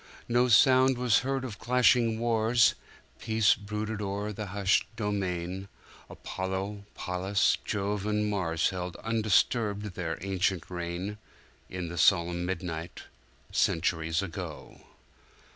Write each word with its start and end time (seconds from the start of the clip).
No 0.27 0.47
sound 0.47 0.97
was 0.97 1.19
heard 1.19 1.45
of 1.45 1.59
clashing 1.59 2.17
wars— 2.17 2.73
Peace 3.19 3.53
brooded 3.53 4.01
o'er 4.01 4.33
the 4.33 4.47
hushed 4.47 4.87
domain:Apollo, 4.95 6.85
Pallas, 6.95 7.59
Jove 7.65 8.07
and 8.07 8.27
Mars 8.27 8.71
Held 8.71 8.95
undisturbed 9.03 9.93
their 9.93 10.17
ancient 10.21 10.67
reign, 10.71 11.19
In 11.69 11.89
the 11.89 11.99
solemn 11.99 12.47
midnight, 12.47 13.03
Centuries 13.51 14.23
ago.' 14.23 14.81